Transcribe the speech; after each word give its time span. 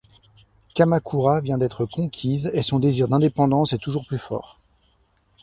Kamakura 0.73 1.41
vient 1.41 1.59
d'être 1.59 1.85
conquise 1.85 2.49
et 2.55 2.63
son 2.63 2.79
désir 2.79 3.07
d'indépendance 3.07 3.73
est 3.73 3.77
toujours 3.77 4.07
fort. 4.17 4.57